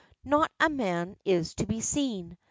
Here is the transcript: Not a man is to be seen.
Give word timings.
Not 0.25 0.49
a 0.59 0.67
man 0.67 1.15
is 1.25 1.53
to 1.57 1.67
be 1.67 1.79
seen. 1.79 2.35